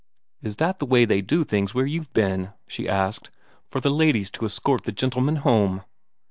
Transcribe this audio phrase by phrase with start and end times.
[0.41, 3.29] "Is that the way they do things where you've been," she asked
[3.67, 5.83] "for the ladies to escort the gentlemen home?"